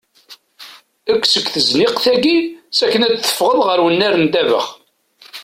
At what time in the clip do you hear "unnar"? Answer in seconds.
3.85-4.13